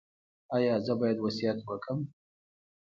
[0.55, 1.99] ایا زه باید وصیت وکړم؟